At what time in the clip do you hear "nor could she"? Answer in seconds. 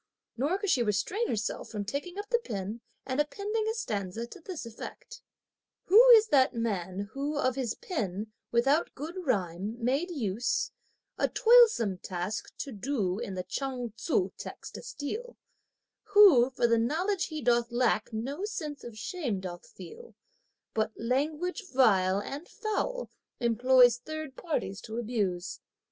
0.35-0.81